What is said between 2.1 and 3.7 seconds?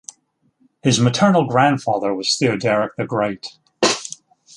was Theoderic the Great.